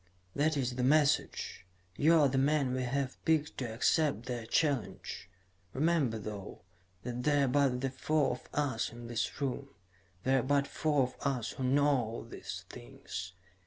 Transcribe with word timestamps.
"That 0.35 0.57
is 0.57 0.77
the 0.77 0.83
message. 0.83 1.63
You 1.95 2.15
are 2.19 2.27
the 2.27 2.39
man 2.39 2.73
we 2.73 2.81
have 2.81 3.23
picked 3.23 3.59
to 3.59 3.71
accept 3.71 4.25
their 4.25 4.47
challenge. 4.47 5.29
Remember, 5.73 6.17
though, 6.17 6.61
that 7.03 7.21
there 7.21 7.45
are 7.45 7.47
but 7.47 7.81
the 7.81 7.91
four 7.91 8.31
of 8.31 8.49
us 8.51 8.91
in 8.91 9.05
this 9.05 9.39
room. 9.39 9.69
There 10.23 10.39
are 10.39 10.41
but 10.41 10.65
four 10.65 11.03
of 11.03 11.15
us 11.23 11.51
who 11.51 11.63
know 11.65 12.25
these 12.27 12.65
things. 12.67 13.33